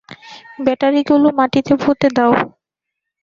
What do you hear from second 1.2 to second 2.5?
মাটিতে পুঁতে দাও।